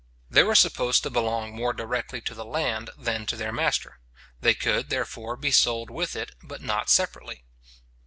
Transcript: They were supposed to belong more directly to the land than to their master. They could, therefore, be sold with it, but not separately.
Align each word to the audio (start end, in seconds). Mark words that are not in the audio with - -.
They 0.31 0.41
were 0.41 0.55
supposed 0.55 1.03
to 1.03 1.11
belong 1.11 1.53
more 1.55 1.73
directly 1.73 2.21
to 2.21 2.33
the 2.33 2.43
land 2.43 2.89
than 2.97 3.27
to 3.27 3.35
their 3.35 3.51
master. 3.51 3.99
They 4.39 4.55
could, 4.55 4.89
therefore, 4.89 5.35
be 5.35 5.51
sold 5.51 5.91
with 5.91 6.15
it, 6.15 6.31
but 6.41 6.63
not 6.63 6.89
separately. 6.89 7.43